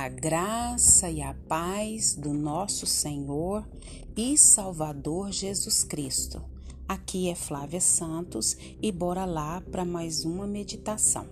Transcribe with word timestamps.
A 0.00 0.08
graça 0.08 1.10
e 1.10 1.20
a 1.20 1.34
paz 1.46 2.14
do 2.14 2.32
nosso 2.32 2.86
Senhor 2.86 3.68
e 4.16 4.34
Salvador 4.38 5.30
Jesus 5.30 5.84
Cristo. 5.84 6.42
Aqui 6.88 7.28
é 7.28 7.34
Flávia 7.34 7.82
Santos 7.82 8.56
e 8.80 8.90
bora 8.90 9.26
lá 9.26 9.60
para 9.60 9.84
mais 9.84 10.24
uma 10.24 10.46
meditação. 10.46 11.26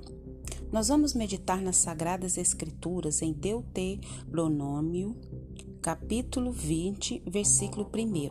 Nós 0.71 0.89
vamos 0.89 1.15
meditar 1.15 1.63
nas 1.63 1.79
Sagradas 1.79 2.37
Escrituras 2.37 3.23
em 3.23 3.33
Deuteronômio, 3.33 5.17
capítulo 5.81 6.53
20, 6.53 7.23
versículo 7.27 7.91
1. 7.91 8.31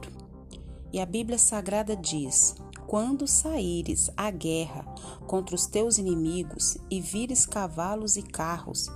E 0.93 0.99
a 0.99 1.05
Bíblia 1.07 1.39
Sagrada 1.39 1.95
diz: 1.95 2.53
quando 2.85 3.27
saíres 3.27 4.09
à 4.15 4.31
guerra 4.31 4.85
contra 5.25 5.55
os 5.55 5.65
teus 5.65 5.97
inimigos 5.97 6.77
e 6.89 7.01
vires 7.01 7.43
cavalos 7.43 8.15
e 8.15 8.21
carros 8.21 8.87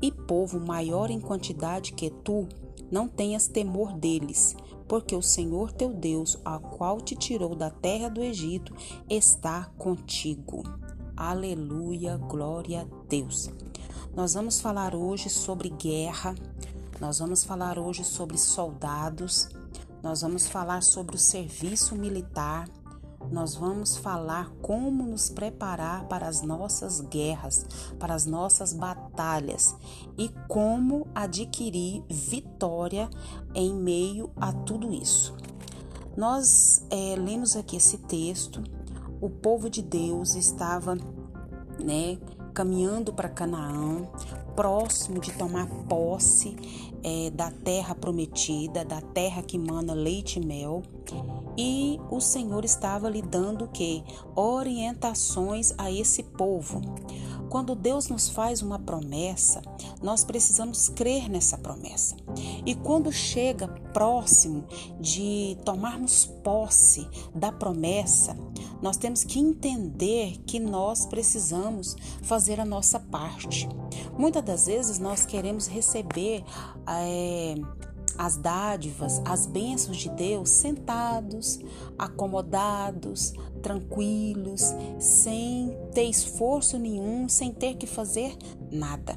e 0.00 0.10
povo 0.12 0.60
maior 0.60 1.10
em 1.10 1.20
quantidade 1.20 1.92
que 1.92 2.10
tu, 2.10 2.48
não 2.90 3.08
tenhas 3.08 3.48
temor 3.48 3.92
deles, 3.92 4.56
porque 4.86 5.14
o 5.14 5.22
Senhor 5.22 5.72
teu 5.72 5.92
Deus, 5.92 6.38
a 6.44 6.58
qual 6.58 7.00
te 7.00 7.14
tirou 7.14 7.54
da 7.54 7.70
terra 7.70 8.08
do 8.08 8.22
Egito, 8.22 8.74
está 9.08 9.66
contigo. 9.76 10.62
Aleluia, 11.16 12.16
glória 12.16 12.82
a 12.82 13.06
Deus. 13.08 13.50
Nós 14.14 14.34
vamos 14.34 14.60
falar 14.60 14.94
hoje 14.94 15.28
sobre 15.28 15.68
guerra, 15.68 16.34
nós 17.00 17.18
vamos 17.18 17.44
falar 17.44 17.78
hoje 17.78 18.04
sobre 18.04 18.38
soldados, 18.38 19.48
nós 20.02 20.22
vamos 20.22 20.46
falar 20.46 20.82
sobre 20.82 21.16
o 21.16 21.18
serviço 21.18 21.94
militar, 21.94 22.68
nós 23.30 23.54
vamos 23.54 23.96
falar 23.96 24.50
como 24.62 25.04
nos 25.04 25.28
preparar 25.28 26.04
para 26.04 26.26
as 26.26 26.42
nossas 26.42 27.00
guerras, 27.00 27.66
para 27.98 28.14
as 28.14 28.24
nossas 28.24 28.72
batalhas 28.72 29.76
e 30.16 30.28
como 30.46 31.06
adquirir 31.14 32.02
vitória 32.08 33.10
em 33.54 33.74
meio 33.74 34.30
a 34.36 34.52
tudo 34.52 34.92
isso. 34.92 35.36
Nós 36.16 36.84
é, 36.90 37.14
lemos 37.16 37.54
aqui 37.54 37.76
esse 37.76 37.98
texto. 37.98 38.62
O 39.20 39.28
povo 39.28 39.68
de 39.68 39.82
Deus 39.82 40.34
estava, 40.34 40.96
né, 41.78 42.18
caminhando 42.54 43.12
para 43.12 43.28
Canaã, 43.28 44.02
próximo 44.58 45.20
de 45.20 45.30
tomar 45.34 45.68
posse 45.88 46.56
é, 47.04 47.30
da 47.30 47.48
terra 47.48 47.94
prometida, 47.94 48.84
da 48.84 49.00
terra 49.00 49.40
que 49.40 49.56
mana 49.56 49.94
leite 49.94 50.40
e 50.40 50.44
mel. 50.44 50.82
E 51.56 52.00
o 52.10 52.20
Senhor 52.20 52.64
estava 52.64 53.08
lhe 53.08 53.22
dando 53.22 53.66
o 53.66 53.68
que? 53.68 54.02
Orientações 54.34 55.72
a 55.78 55.92
esse 55.92 56.24
povo. 56.24 56.82
Quando 57.48 57.74
Deus 57.74 58.08
nos 58.08 58.28
faz 58.28 58.62
uma 58.62 58.78
promessa, 58.78 59.62
nós 60.02 60.24
precisamos 60.24 60.88
crer 60.88 61.28
nessa 61.28 61.56
promessa. 61.56 62.16
E 62.66 62.74
quando 62.74 63.12
chega 63.12 63.68
próximo 63.92 64.64
de 65.00 65.56
tomarmos 65.64 66.26
posse 66.42 67.08
da 67.34 67.50
promessa, 67.50 68.36
nós 68.82 68.96
temos 68.96 69.24
que 69.24 69.38
entender 69.38 70.38
que 70.46 70.60
nós 70.60 71.06
precisamos 71.06 71.96
fazer 72.22 72.60
a 72.60 72.64
nossa 72.64 73.00
parte. 73.00 73.68
Muitas 74.16 74.44
das 74.44 74.66
vezes 74.66 74.98
nós 74.98 75.24
queremos 75.24 75.66
receber 75.66 76.44
é, 76.86 77.54
as 78.16 78.36
dádivas, 78.36 79.20
as 79.24 79.46
bênçãos 79.46 79.96
de 79.96 80.08
Deus 80.10 80.50
sentados, 80.50 81.58
acomodados, 81.98 83.32
tranquilos, 83.62 84.62
sem 84.98 85.76
ter 85.92 86.04
esforço 86.04 86.78
nenhum, 86.78 87.28
sem 87.28 87.52
ter 87.52 87.76
que 87.76 87.86
fazer 87.86 88.36
nada. 88.70 89.16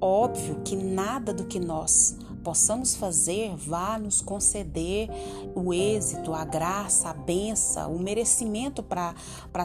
Óbvio 0.00 0.60
que 0.64 0.74
nada 0.74 1.32
do 1.32 1.44
que 1.44 1.60
nós 1.60 2.16
possamos 2.42 2.96
fazer 2.96 3.54
vá 3.54 3.98
nos 3.98 4.20
conceder 4.20 5.08
o 5.54 5.74
êxito, 5.74 6.32
a 6.32 6.44
graça, 6.44 7.10
a 7.10 7.14
benção, 7.14 7.94
o 7.94 7.98
merecimento 7.98 8.82
para 8.82 9.14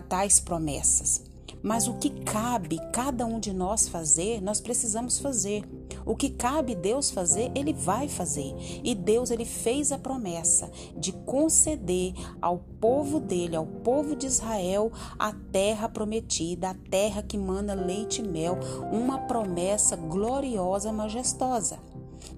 tais 0.07 0.39
promessas. 0.39 1.23
Mas 1.65 1.87
o 1.87 1.95
que 1.95 2.11
cabe 2.11 2.79
cada 2.93 3.25
um 3.25 3.39
de 3.39 3.51
nós 3.51 3.87
fazer, 3.87 4.39
nós 4.39 4.61
precisamos 4.61 5.17
fazer. 5.17 5.63
O 6.05 6.15
que 6.15 6.29
cabe 6.29 6.75
Deus 6.75 7.09
fazer, 7.09 7.51
ele 7.55 7.73
vai 7.73 8.07
fazer. 8.07 8.53
E 8.83 8.93
Deus 8.93 9.31
ele 9.31 9.45
fez 9.45 9.91
a 9.91 9.97
promessa 9.97 10.69
de 10.95 11.11
conceder 11.11 12.13
ao 12.39 12.59
povo 12.59 13.19
dele, 13.19 13.55
ao 13.55 13.65
povo 13.65 14.15
de 14.15 14.27
Israel, 14.27 14.91
a 15.17 15.33
terra 15.33 15.89
prometida, 15.89 16.69
a 16.69 16.75
terra 16.75 17.23
que 17.23 17.35
manda 17.35 17.73
leite 17.73 18.21
e 18.21 18.27
mel, 18.27 18.59
uma 18.91 19.17
promessa 19.21 19.95
gloriosa, 19.95 20.93
majestosa. 20.93 21.79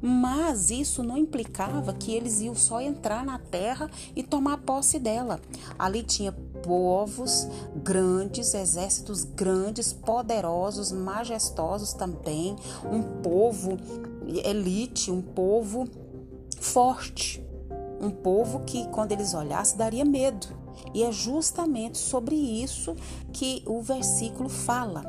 Mas 0.01 0.69
isso 0.69 1.03
não 1.03 1.17
implicava 1.17 1.93
que 1.93 2.11
eles 2.11 2.39
iam 2.39 2.55
só 2.55 2.79
entrar 2.79 3.25
na 3.25 3.39
terra 3.39 3.89
e 4.15 4.23
tomar 4.23 4.57
posse 4.59 4.99
dela. 4.99 5.39
Ali 5.77 6.03
tinha 6.03 6.31
povos 6.67 7.47
grandes, 7.77 8.53
exércitos 8.53 9.23
grandes, 9.23 9.93
poderosos, 9.93 10.91
majestosos 10.91 11.93
também, 11.93 12.55
um 12.91 13.01
povo 13.21 13.77
elite, 14.43 15.09
um 15.09 15.21
povo 15.21 15.87
forte, 16.59 17.41
um 18.01 18.11
povo 18.11 18.59
que 18.65 18.85
quando 18.89 19.13
eles 19.13 19.33
olhassem 19.33 19.77
daria 19.77 20.03
medo. 20.03 20.47
E 20.93 21.03
é 21.03 21.11
justamente 21.11 21.97
sobre 21.97 22.35
isso 22.35 22.95
que 23.31 23.63
o 23.65 23.81
versículo 23.81 24.49
fala 24.49 25.03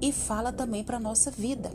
e 0.00 0.12
fala 0.12 0.52
também 0.52 0.82
para 0.82 0.96
a 0.96 1.00
nossa 1.00 1.30
vida. 1.30 1.70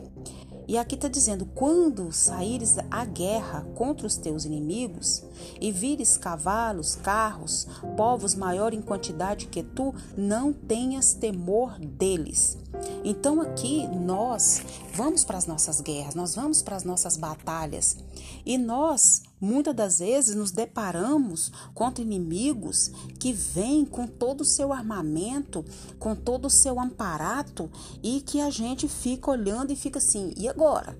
E 0.68 0.76
aqui 0.76 0.94
está 0.94 1.08
dizendo: 1.08 1.46
quando 1.54 2.12
saíres 2.12 2.76
à 2.90 3.04
guerra 3.04 3.66
contra 3.74 4.06
os 4.06 4.16
teus 4.16 4.44
inimigos 4.44 5.22
e 5.60 5.70
vires 5.70 6.16
cavalos, 6.16 6.96
carros, 6.96 7.66
povos 7.96 8.34
maior 8.34 8.74
em 8.74 8.82
quantidade 8.82 9.46
que 9.46 9.62
tu, 9.62 9.94
não 10.16 10.52
tenhas 10.52 11.14
temor 11.14 11.78
deles. 11.78 12.58
Então 13.04 13.40
aqui 13.40 13.86
nós 13.88 14.62
vamos 14.92 15.24
para 15.24 15.38
as 15.38 15.46
nossas 15.46 15.80
guerras, 15.80 16.14
nós 16.14 16.34
vamos 16.34 16.62
para 16.62 16.76
as 16.76 16.84
nossas 16.84 17.16
batalhas 17.16 17.96
e 18.44 18.56
nós 18.58 19.22
muitas 19.40 19.74
das 19.74 19.98
vezes 19.98 20.34
nos 20.34 20.50
deparamos 20.50 21.52
contra 21.74 22.02
inimigos 22.02 22.90
que 23.18 23.32
vêm 23.32 23.84
com 23.84 24.06
todo 24.06 24.40
o 24.40 24.44
seu 24.44 24.72
armamento, 24.72 25.64
com 25.98 26.14
todo 26.14 26.46
o 26.46 26.50
seu 26.50 26.80
amparato 26.80 27.70
e 28.02 28.20
que 28.20 28.40
a 28.40 28.50
gente 28.50 28.88
fica 28.88 29.30
olhando 29.30 29.72
e 29.72 29.76
fica 29.76 29.98
assim, 29.98 30.32
e 30.36 30.48
agora? 30.48 30.96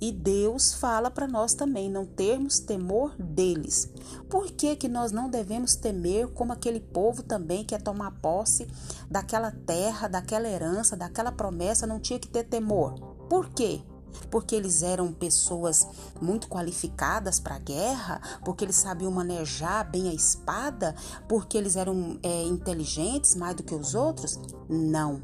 E 0.00 0.12
Deus 0.12 0.74
fala 0.74 1.10
para 1.10 1.26
nós 1.26 1.54
também 1.54 1.90
não 1.90 2.06
termos 2.06 2.60
temor 2.60 3.16
deles. 3.18 3.90
Por 4.28 4.52
que, 4.52 4.76
que 4.76 4.86
nós 4.86 5.10
não 5.10 5.28
devemos 5.28 5.74
temer 5.74 6.28
como 6.28 6.52
aquele 6.52 6.78
povo 6.78 7.22
também 7.24 7.64
que 7.64 7.74
é 7.74 7.78
tomar 7.78 8.12
posse 8.20 8.68
daquela 9.10 9.50
terra, 9.50 10.06
daquela 10.06 10.48
herança, 10.48 10.96
daquela 10.96 11.32
promessa, 11.32 11.86
não 11.86 11.98
tinha 11.98 12.18
que 12.18 12.28
ter 12.28 12.44
temor? 12.44 12.94
Por 13.28 13.50
quê? 13.50 13.82
Porque 14.30 14.54
eles 14.54 14.82
eram 14.82 15.12
pessoas 15.12 15.86
muito 16.20 16.48
qualificadas 16.48 17.40
para 17.40 17.56
a 17.56 17.58
guerra, 17.58 18.20
porque 18.44 18.64
eles 18.64 18.76
sabiam 18.76 19.10
manejar 19.10 19.88
bem 19.90 20.08
a 20.08 20.14
espada, 20.14 20.94
porque 21.28 21.56
eles 21.56 21.76
eram 21.76 22.18
é, 22.22 22.42
inteligentes 22.44 23.34
mais 23.34 23.56
do 23.56 23.62
que 23.62 23.74
os 23.74 23.94
outros? 23.94 24.38
Não 24.68 25.20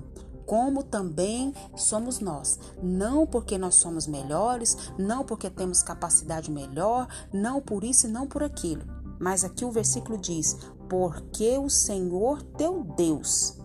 como 0.47 0.83
também 0.83 1.55
somos 1.75 2.21
nós. 2.21 2.59
Não 2.83 3.27
porque 3.27 3.57
nós 3.57 3.77
somos 3.77 4.07
melhores, 4.07 4.77
não 4.99 5.25
porque 5.25 5.49
temos 5.49 5.83
capacidade 5.83 6.51
melhor, 6.51 7.09
não 7.33 7.61
por 7.61 7.83
isso 7.83 8.07
e 8.07 8.11
não 8.11 8.27
por 8.27 8.43
aquilo. 8.43 8.83
Mas 9.19 9.45
aqui 9.45 9.65
o 9.65 9.71
versículo 9.71 10.19
diz: 10.19 10.59
Porque 10.89 11.57
o 11.59 11.71
Senhor 11.71 12.43
teu 12.43 12.85
Deus, 12.97 13.59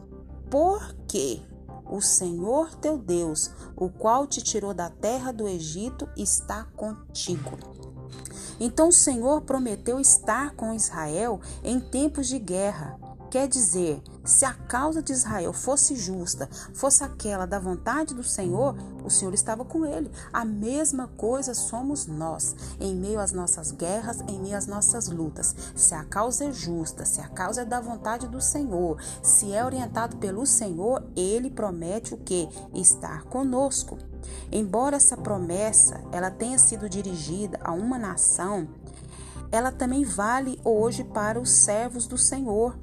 porque 0.50 1.42
o 1.90 2.02
Senhor 2.02 2.76
teu 2.76 2.98
Deus, 2.98 3.52
o 3.76 3.90
qual 3.90 4.28
te 4.28 4.42
tirou 4.42 4.74
da 4.74 4.90
terra 4.90 5.32
do 5.32 5.48
Egito, 5.48 6.08
está 6.16 6.66
contigo. 6.76 7.58
Então 8.60 8.90
o 8.90 8.94
Senhor 8.94 9.42
prometeu 9.42 10.00
estar 10.00 10.54
com 10.56 10.74
Israel 10.74 11.40
em 11.64 11.80
tempos 11.80 12.28
de 12.28 12.38
guerra 12.38 13.09
Quer 13.30 13.48
dizer, 13.48 14.02
se 14.26 14.44
a 14.44 14.54
causa 14.54 15.04
de 15.04 15.14
Israel 15.14 15.54
fosse 15.54 15.96
justa, 15.96 16.50
fosse 16.74 17.04
aquela 17.04 17.46
da 17.46 17.60
vontade 17.60 18.16
do 18.16 18.24
Senhor, 18.24 18.76
o 19.06 19.10
Senhor 19.10 19.36
estava 19.36 19.64
com 19.64 19.86
ele. 19.86 20.10
A 20.34 20.44
mesma 20.44 21.08
coisa 21.10 21.54
somos 21.54 22.08
nós, 22.08 22.56
em 22.80 22.96
meio 22.96 23.20
às 23.20 23.32
nossas 23.32 23.72
guerras, 23.72 24.22
em 24.28 24.40
meio 24.40 24.58
às 24.58 24.66
nossas 24.66 25.10
lutas. 25.10 25.56
Se 25.76 25.94
a 25.94 26.04
causa 26.04 26.46
é 26.46 26.52
justa, 26.52 27.06
se 27.06 27.22
a 27.22 27.28
causa 27.28 27.62
é 27.62 27.66
da 27.66 27.80
vontade 27.80 28.28
do 28.28 28.42
Senhor, 28.42 29.00
se 29.22 29.54
é 29.54 29.64
orientado 29.64 30.18
pelo 30.18 30.44
Senhor, 30.48 31.04
ele 31.16 31.52
promete 31.52 32.16
o 32.16 32.18
que? 32.18 32.50
Estar 32.74 33.26
conosco. 33.26 34.00
Embora 34.52 34.96
essa 34.96 35.16
promessa 35.16 36.02
ela 36.12 36.32
tenha 36.32 36.58
sido 36.58 36.90
dirigida 36.90 37.60
a 37.64 37.74
uma 37.74 38.00
nação, 38.00 38.68
ela 39.52 39.72
também 39.72 40.04
vale 40.04 40.60
hoje 40.64 41.04
para 41.04 41.40
os 41.40 41.52
servos 41.52 42.08
do 42.08 42.18
Senhor 42.18 42.76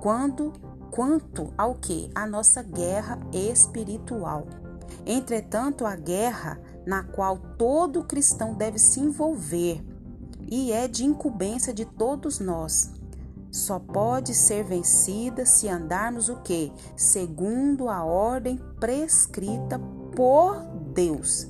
quando 0.00 0.52
quanto 0.90 1.52
ao 1.56 1.74
que 1.74 2.10
a 2.14 2.26
nossa 2.26 2.62
guerra 2.62 3.18
espiritual. 3.32 4.46
Entretanto, 5.06 5.86
a 5.86 5.94
guerra 5.94 6.60
na 6.86 7.02
qual 7.02 7.38
todo 7.58 8.04
cristão 8.04 8.54
deve 8.54 8.78
se 8.78 9.00
envolver 9.00 9.84
e 10.50 10.72
é 10.72 10.88
de 10.88 11.04
incumbência 11.04 11.72
de 11.72 11.84
todos 11.84 12.40
nós. 12.40 12.90
Só 13.50 13.78
pode 13.78 14.34
ser 14.34 14.64
vencida 14.64 15.46
se 15.46 15.68
andarmos 15.68 16.28
o 16.28 16.36
que? 16.36 16.72
Segundo 16.96 17.88
a 17.88 18.04
ordem 18.04 18.58
prescrita 18.78 19.78
por 20.14 20.60
Deus. 20.94 21.48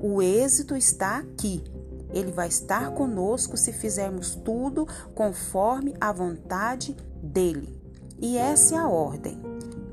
O 0.00 0.20
êxito 0.20 0.76
está 0.76 1.18
aqui. 1.18 1.62
Ele 2.10 2.32
vai 2.32 2.48
estar 2.48 2.92
conosco 2.92 3.56
se 3.56 3.72
fizermos 3.72 4.34
tudo 4.34 4.86
conforme 5.14 5.94
a 6.00 6.12
vontade 6.12 6.96
dele. 7.32 7.80
E 8.20 8.36
essa 8.36 8.76
é 8.76 8.78
a 8.78 8.88
ordem. 8.88 9.40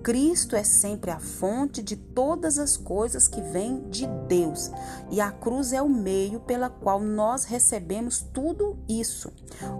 Cristo 0.01 0.55
é 0.55 0.63
sempre 0.63 1.11
a 1.11 1.19
fonte 1.19 1.83
de 1.83 1.95
todas 1.95 2.57
as 2.57 2.77
coisas 2.77 3.27
que 3.27 3.41
vêm 3.41 3.89
de 3.89 4.07
Deus, 4.27 4.71
e 5.11 5.19
a 5.19 5.29
cruz 5.29 5.73
é 5.73 5.81
o 5.81 5.89
meio 5.89 6.39
pela 6.39 6.69
qual 6.69 7.01
nós 7.01 7.43
recebemos 7.43 8.21
tudo 8.33 8.77
isso. 8.87 9.31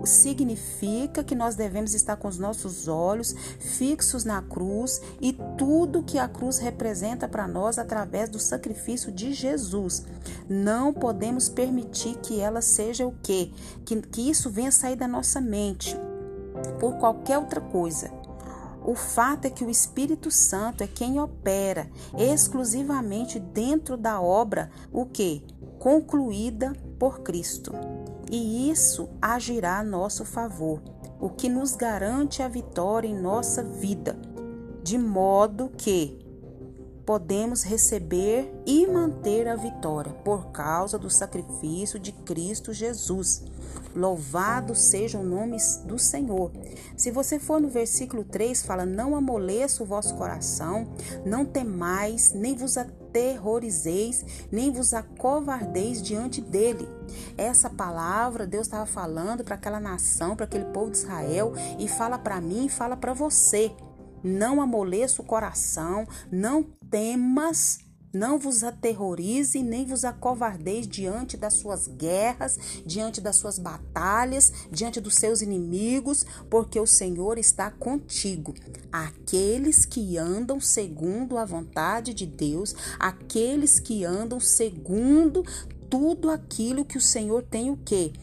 Significa 0.04 1.24
que 1.24 1.36
nós 1.36 1.56
devemos 1.56 1.94
estar 1.94 2.18
com 2.18 2.28
os 2.28 2.38
nossos 2.38 2.88
olhos 2.88 3.34
fixos 3.60 4.26
na 4.26 4.42
cruz 4.42 5.02
e 5.22 5.34
tudo 5.58 6.04
que 6.04 6.20
a 6.20 6.28
cruz 6.28 6.58
representa 6.58 7.28
para 7.28 7.48
nós 7.48 7.80
através 7.80 8.30
do 8.30 8.40
sacrifício 8.40 9.12
de 9.12 9.32
Jesus. 9.32 10.06
Não 10.50 10.94
podemos 10.94 11.48
permitir 11.48 12.18
que 12.18 12.40
ela 12.40 12.62
seja 12.62 13.08
o 13.08 13.16
quê? 13.24 13.52
Que, 13.86 14.02
que 14.02 14.30
isso 14.30 14.50
venha 14.50 14.72
sair 14.72 14.98
da 14.98 15.08
nossa 15.08 15.40
mente 15.40 15.98
por 16.80 16.98
qualquer 16.98 17.38
outra 17.38 17.62
coisa. 17.62 18.12
O 18.84 18.96
fato 18.96 19.46
é 19.46 19.50
que 19.50 19.64
o 19.64 19.70
Espírito 19.70 20.32
Santo 20.32 20.84
é 20.84 20.88
quem 20.88 21.20
opera 21.20 21.90
exclusivamente 22.18 23.40
dentro 23.40 23.98
da 23.98 24.22
obra, 24.22 24.72
o 24.92 25.06
que? 25.06 25.46
Concluída 25.78 26.74
por 26.98 27.20
Cristo. 27.20 27.74
E 28.32 28.70
isso 28.70 29.10
agirá 29.22 29.80
a 29.80 29.84
nosso 29.84 30.24
favor, 30.24 30.82
o 31.20 31.30
que 31.30 31.50
nos 31.50 31.76
garante 31.76 32.42
a 32.42 32.48
vitória 32.48 33.08
em 33.08 33.20
nossa 33.20 33.64
vida, 33.64 34.18
de 34.84 34.98
modo 34.98 35.72
que 35.78 36.20
podemos 37.06 37.64
receber 37.64 38.54
e 38.68 38.86
manter 38.86 39.48
a 39.48 39.56
vitória 39.56 40.14
por 40.14 40.52
causa 40.52 40.98
do 41.00 41.10
sacrifício 41.10 42.00
de 42.00 42.12
Cristo 42.12 42.72
Jesus. 42.72 43.44
Louvado 43.96 44.76
seja 44.76 45.18
o 45.18 45.24
nome 45.24 45.58
do 45.86 45.98
Senhor. 45.98 46.52
Se 46.96 47.12
você 47.12 47.40
for 47.40 47.60
no 47.60 47.70
versículo 47.70 48.24
3, 48.24 48.62
fala: 48.64 48.86
Não 48.86 49.16
amoleça 49.16 49.84
o 49.84 49.86
vosso 49.86 50.16
coração, 50.16 50.94
não 51.26 51.44
temais, 51.46 52.32
nem 52.34 52.56
vos 52.56 52.78
aterrorizeis, 52.78 54.48
nem 54.52 54.72
vos 54.72 54.94
acovardeis 54.94 56.02
diante 56.02 56.40
dele. 56.40 56.88
Essa 57.38 57.70
palavra 57.70 58.46
Deus 58.46 58.68
estava 58.68 58.86
falando 58.86 59.44
para 59.44 59.56
aquela 59.56 59.80
nação, 59.80 60.36
para 60.36 60.46
aquele 60.46 60.66
povo 60.66 60.92
de 60.92 60.98
Israel, 60.98 61.54
e 61.80 61.88
fala 61.88 62.18
para 62.18 62.40
mim 62.40 62.70
fala 62.70 62.96
para 62.96 63.14
você. 63.14 63.72
Não 64.24 64.62
amoleça 64.62 65.22
o 65.22 65.26
coração, 65.26 66.06
não 66.32 66.62
temas 66.62 67.89
não 68.14 68.40
vos 68.40 68.64
aterrorize, 68.64 69.62
nem 69.62 69.86
vos 69.86 70.04
acovardeis 70.04 70.88
diante 70.88 71.38
das 71.38 71.54
suas 71.56 71.88
guerras, 71.88 72.58
diante 72.86 73.22
das 73.22 73.36
suas 73.36 73.60
batalhas, 73.60 74.52
diante 74.72 75.00
dos 75.00 75.16
seus 75.16 75.42
inimigos, 75.42 76.26
porque 76.50 76.80
o 76.80 76.88
Senhor 76.88 77.38
está 77.38 77.70
contigo. 77.70 78.54
Aqueles 78.92 79.86
que 79.86 80.18
andam 80.18 80.60
segundo 80.60 81.38
a 81.38 81.46
vontade 81.46 82.14
de 82.14 82.26
Deus, 82.26 82.76
aqueles 83.00 83.80
que 83.80 84.04
andam 84.04 84.40
segundo 84.40 85.44
tudo 85.90 86.30
aquilo 86.30 86.86
que 86.86 86.98
o 86.98 87.02
Senhor 87.02 87.44
tem 87.44 87.72
o 87.72 87.78
quê? 87.78 88.14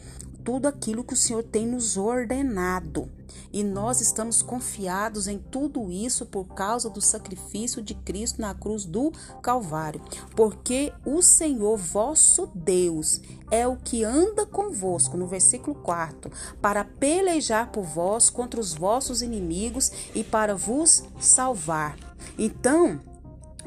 Tudo 0.47 0.65
aquilo 0.65 1.03
que 1.03 1.13
o 1.13 1.17
Senhor 1.17 1.43
tem 1.43 1.67
nos 1.67 1.97
ordenado. 1.97 3.11
E 3.51 3.65
nós 3.65 3.99
estamos 3.99 4.41
confiados 4.41 5.27
em 5.27 5.37
tudo 5.37 5.91
isso 5.91 6.25
por 6.25 6.45
causa 6.45 6.89
do 6.89 7.01
sacrifício 7.01 7.81
de 7.81 7.93
Cristo 7.93 8.39
na 8.39 8.53
cruz 8.53 8.85
do 8.85 9.11
Calvário. 9.41 9.99
Porque 10.37 10.93
o 11.05 11.21
Senhor 11.21 11.75
vosso 11.75 12.49
Deus 12.55 13.19
é 13.51 13.67
o 13.67 13.75
que 13.75 14.05
anda 14.05 14.45
convosco, 14.45 15.17
no 15.17 15.27
versículo 15.27 15.75
4, 15.83 16.31
para 16.61 16.85
pelejar 16.85 17.69
por 17.69 17.83
vós 17.83 18.29
contra 18.29 18.57
os 18.57 18.73
vossos 18.73 19.21
inimigos 19.21 19.91
e 20.15 20.23
para 20.23 20.55
vos 20.55 21.03
salvar. 21.19 21.97
Então, 22.39 23.01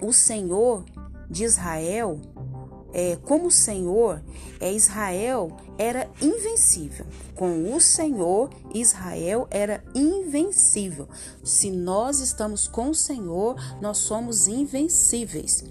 o 0.00 0.14
Senhor 0.14 0.86
de 1.28 1.44
Israel 1.44 2.18
é, 2.92 3.16
como 3.16 3.46
o 3.46 3.50
Senhor, 3.50 4.22
é, 4.60 4.72
Israel 4.72 5.56
era 5.78 6.08
invencível. 6.20 7.06
Com 7.34 7.74
o 7.74 7.80
Senhor, 7.80 8.50
Israel 8.74 9.46
era 9.50 9.82
invencível. 9.94 11.08
Se 11.42 11.70
nós 11.70 12.20
estamos 12.20 12.68
com 12.68 12.90
o 12.90 12.94
Senhor, 12.94 13.56
nós 13.80 13.98
somos 13.98 14.46
invencíveis. 14.48 15.64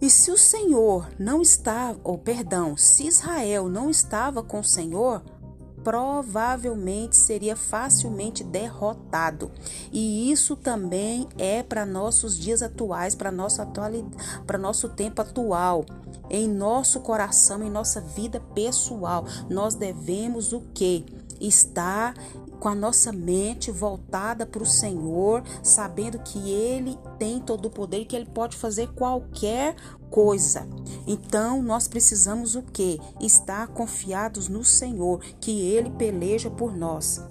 E 0.00 0.08
se 0.08 0.30
o 0.30 0.38
Senhor 0.38 1.08
não 1.18 1.42
está, 1.42 1.96
ou 2.04 2.16
perdão, 2.16 2.76
se 2.76 3.06
Israel 3.08 3.68
não 3.68 3.90
estava 3.90 4.42
com 4.44 4.60
o 4.60 4.64
Senhor, 4.64 5.22
provavelmente 5.88 7.16
seria 7.16 7.56
facilmente 7.56 8.44
derrotado. 8.44 9.50
E 9.90 10.30
isso 10.30 10.54
também 10.54 11.26
é 11.38 11.62
para 11.62 11.86
nossos 11.86 12.38
dias 12.38 12.60
atuais, 12.60 13.14
para 13.14 13.32
nosso 13.32 13.62
para 14.46 14.58
nosso 14.58 14.90
tempo 14.90 15.22
atual. 15.22 15.86
Em 16.28 16.46
nosso 16.46 17.00
coração, 17.00 17.62
em 17.62 17.70
nossa 17.70 18.02
vida 18.02 18.38
pessoal, 18.54 19.24
nós 19.48 19.74
devemos 19.74 20.52
o 20.52 20.60
que? 20.74 21.06
Estar 21.40 22.14
com 22.58 22.68
a 22.68 22.74
nossa 22.74 23.12
mente 23.12 23.70
voltada 23.70 24.44
para 24.44 24.62
o 24.62 24.66
Senhor, 24.66 25.42
sabendo 25.62 26.18
que 26.18 26.50
Ele 26.50 26.98
tem 27.18 27.40
todo 27.40 27.66
o 27.66 27.70
poder 27.70 28.00
e 28.00 28.04
que 28.04 28.16
Ele 28.16 28.26
pode 28.26 28.56
fazer 28.56 28.88
qualquer 28.94 29.76
coisa. 30.10 30.66
Então 31.06 31.62
nós 31.62 31.86
precisamos 31.86 32.54
o 32.54 32.62
que? 32.62 33.00
Estar 33.20 33.68
confiados 33.68 34.48
no 34.48 34.64
Senhor, 34.64 35.20
que 35.40 35.60
Ele 35.60 35.90
peleja 35.90 36.50
por 36.50 36.76
nós. 36.76 37.22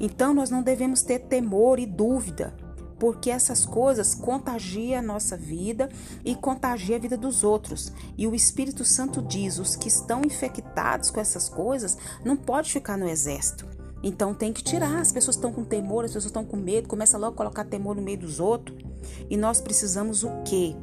Então 0.00 0.34
nós 0.34 0.50
não 0.50 0.62
devemos 0.62 1.02
ter 1.02 1.20
temor 1.20 1.78
e 1.78 1.86
dúvida, 1.86 2.54
porque 2.98 3.30
essas 3.30 3.66
coisas 3.66 4.14
contagiam 4.14 4.98
a 4.98 5.02
nossa 5.02 5.36
vida 5.36 5.88
e 6.24 6.34
contagiam 6.34 6.96
a 6.96 7.00
vida 7.00 7.16
dos 7.16 7.44
outros. 7.44 7.92
E 8.16 8.26
o 8.26 8.34
Espírito 8.34 8.84
Santo 8.84 9.20
diz: 9.20 9.58
os 9.58 9.76
que 9.76 9.88
estão 9.88 10.22
infectados 10.24 11.10
com 11.10 11.20
essas 11.20 11.48
coisas 11.48 11.98
não 12.24 12.36
pode 12.36 12.72
ficar 12.72 12.96
no 12.96 13.08
exército. 13.08 13.81
Então 14.02 14.34
tem 14.34 14.52
que 14.52 14.62
tirar. 14.62 15.00
As 15.00 15.12
pessoas 15.12 15.36
estão 15.36 15.52
com 15.52 15.64
temor, 15.64 16.04
as 16.04 16.10
pessoas 16.10 16.26
estão 16.26 16.44
com 16.44 16.56
medo, 16.56 16.88
começa 16.88 17.16
logo 17.16 17.34
a 17.34 17.36
colocar 17.36 17.64
temor 17.64 17.94
no 17.94 18.02
meio 18.02 18.18
dos 18.18 18.40
outros. 18.40 18.76
E 19.30 19.36
nós 19.36 19.60
precisamos 19.60 20.24
o 20.24 20.30
quê? 20.44 20.74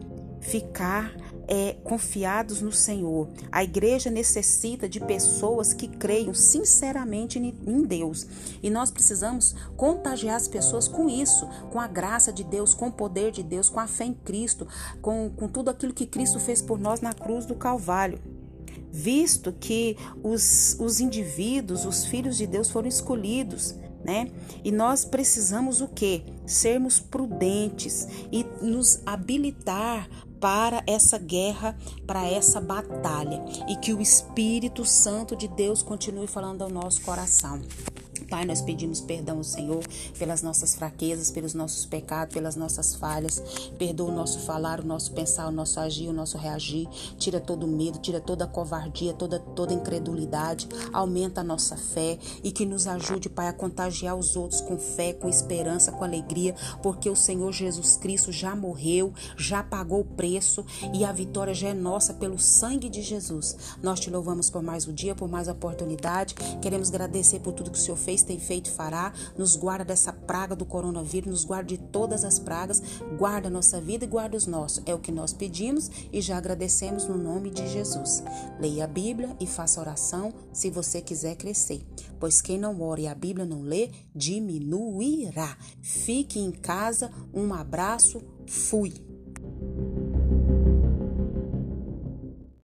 Ficar 0.41 1.13
é, 1.47 1.75
confiados 1.83 2.61
no 2.61 2.71
Senhor. 2.71 3.27
A 3.51 3.63
igreja 3.63 4.09
necessita 4.09 4.87
de 4.87 4.99
pessoas 4.99 5.73
que 5.73 5.87
creiam 5.87 6.33
sinceramente 6.33 7.39
em 7.39 7.83
Deus. 7.83 8.25
E 8.61 8.69
nós 8.69 8.91
precisamos 8.91 9.55
contagiar 9.75 10.35
as 10.35 10.47
pessoas 10.47 10.87
com 10.87 11.09
isso, 11.09 11.47
com 11.71 11.79
a 11.79 11.87
graça 11.87 12.31
de 12.31 12.43
Deus, 12.43 12.73
com 12.73 12.87
o 12.87 12.91
poder 12.91 13.31
de 13.31 13.43
Deus, 13.43 13.69
com 13.69 13.79
a 13.79 13.87
fé 13.87 14.05
em 14.05 14.13
Cristo, 14.13 14.67
com, 15.01 15.29
com 15.35 15.47
tudo 15.47 15.69
aquilo 15.69 15.93
que 15.93 16.05
Cristo 16.05 16.39
fez 16.39 16.61
por 16.61 16.79
nós 16.79 17.01
na 17.01 17.13
cruz 17.13 17.45
do 17.45 17.55
Calvário 17.55 18.19
visto 18.91 19.51
que 19.51 19.97
os, 20.23 20.75
os 20.79 20.99
indivíduos, 20.99 21.85
os 21.85 22.05
filhos 22.05 22.37
de 22.37 22.47
Deus 22.47 22.69
foram 22.69 22.87
escolhidos, 22.87 23.75
né? 24.03 24.31
E 24.63 24.71
nós 24.71 25.05
precisamos 25.05 25.81
o 25.81 25.87
que? 25.87 26.23
Sermos 26.45 26.99
prudentes 26.99 28.07
e 28.31 28.45
nos 28.61 29.01
habilitar 29.05 30.09
para 30.39 30.81
essa 30.87 31.17
guerra, 31.17 31.77
para 32.07 32.25
essa 32.25 32.61
batalha 32.61 33.43
e 33.67 33.75
que 33.75 33.93
o 33.93 34.01
Espírito 34.01 34.85
Santo 34.85 35.35
de 35.35 35.47
Deus 35.47 35.83
continue 35.83 36.27
falando 36.27 36.63
ao 36.63 36.69
nosso 36.69 37.01
coração. 37.01 37.61
Pai, 38.29 38.45
nós 38.45 38.61
pedimos 38.61 39.01
perdão 39.01 39.37
ao 39.37 39.43
Senhor 39.43 39.83
pelas 40.17 40.43
nossas 40.43 40.75
fraquezas, 40.75 41.31
pelos 41.31 41.55
nossos 41.55 41.85
pecados, 41.85 42.33
pelas 42.33 42.55
nossas 42.55 42.93
falhas. 42.93 43.41
Perdoa 43.77 44.11
o 44.11 44.15
nosso 44.15 44.39
falar, 44.39 44.79
o 44.79 44.85
nosso 44.85 45.11
pensar, 45.13 45.47
o 45.47 45.51
nosso 45.51 45.79
agir, 45.79 46.07
o 46.07 46.13
nosso 46.13 46.37
reagir. 46.37 46.87
Tira 47.17 47.39
todo 47.39 47.63
o 47.63 47.67
medo, 47.67 47.97
tira 47.97 48.21
toda 48.21 48.45
a 48.45 48.47
covardia, 48.47 49.13
toda, 49.13 49.39
toda 49.39 49.73
incredulidade. 49.73 50.67
Aumenta 50.93 51.41
a 51.41 51.43
nossa 51.43 51.75
fé 51.75 52.19
e 52.43 52.51
que 52.51 52.65
nos 52.65 52.85
ajude, 52.85 53.29
Pai, 53.29 53.47
a 53.47 53.53
contagiar 53.53 54.15
os 54.15 54.35
outros 54.35 54.61
com 54.61 54.77
fé, 54.77 55.11
com 55.13 55.27
esperança, 55.27 55.91
com 55.91 56.03
alegria, 56.03 56.55
porque 56.83 57.09
o 57.09 57.15
Senhor 57.15 57.51
Jesus 57.51 57.97
Cristo 57.97 58.31
já 58.31 58.55
morreu, 58.55 59.11
já 59.37 59.63
pagou 59.63 60.01
o 60.01 60.05
preço 60.05 60.63
e 60.93 61.03
a 61.03 61.11
vitória 61.11 61.53
já 61.53 61.69
é 61.69 61.73
nossa 61.73 62.13
pelo 62.13 62.37
sangue 62.37 62.89
de 62.89 63.01
Jesus. 63.01 63.55
Nós 63.81 63.99
te 63.99 64.11
louvamos 64.11 64.49
por 64.49 64.61
mais 64.61 64.87
um 64.87 64.93
dia, 64.93 65.15
por 65.15 65.27
mais 65.27 65.47
oportunidade. 65.47 66.35
Queremos 66.61 66.89
agradecer 66.89 67.39
por 67.39 67.53
tudo 67.53 67.71
que 67.71 67.77
o 67.77 67.81
Senhor 67.81 67.97
fez 67.97 68.18
fez, 68.19 68.23
tem 68.23 68.39
feito 68.39 68.71
fará. 68.71 69.13
Nos 69.37 69.55
guarda 69.55 69.85
dessa 69.85 70.11
praga 70.11 70.55
do 70.55 70.65
coronavírus, 70.65 71.29
nos 71.29 71.45
guarda 71.45 71.69
de 71.69 71.77
todas 71.77 72.23
as 72.23 72.39
pragas. 72.39 72.81
Guarda 73.17 73.47
a 73.47 73.51
nossa 73.51 73.79
vida 73.79 74.05
e 74.05 74.07
guarda 74.07 74.37
os 74.37 74.45
nossos. 74.45 74.83
É 74.85 74.93
o 74.93 74.99
que 74.99 75.11
nós 75.11 75.33
pedimos 75.33 75.89
e 76.11 76.21
já 76.21 76.37
agradecemos 76.37 77.05
no 77.05 77.17
nome 77.17 77.49
de 77.49 77.67
Jesus. 77.67 78.23
Leia 78.59 78.83
a 78.85 78.87
Bíblia 78.87 79.35
e 79.39 79.47
faça 79.47 79.79
oração 79.79 80.33
se 80.51 80.69
você 80.69 81.01
quiser 81.01 81.35
crescer. 81.35 81.85
Pois 82.19 82.41
quem 82.41 82.57
não 82.57 82.81
ora 82.81 83.01
e 83.01 83.07
a 83.07 83.15
Bíblia 83.15 83.45
não 83.45 83.61
lê, 83.61 83.91
diminuirá. 84.13 85.57
Fique 85.81 86.39
em 86.39 86.51
casa. 86.51 87.11
Um 87.33 87.53
abraço. 87.53 88.21
Fui. 88.45 89.08